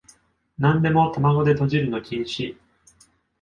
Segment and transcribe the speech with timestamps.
[0.57, 2.57] なんでも玉子でとじるの禁止